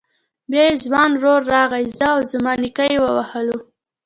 [0.49, 3.57] بيا يې ځوان ورور راغی زه او زما نيکه يې ووهلو.